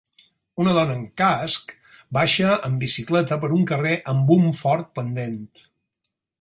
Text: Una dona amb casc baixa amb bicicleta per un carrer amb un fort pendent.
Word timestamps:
Una 0.61 0.71
dona 0.77 0.95
amb 0.99 1.11
casc 1.21 1.73
baixa 2.17 2.57
amb 2.69 2.83
bicicleta 2.87 3.39
per 3.45 3.53
un 3.61 3.69
carrer 3.73 3.95
amb 4.15 4.35
un 4.39 4.51
fort 4.65 4.93
pendent. 5.01 5.41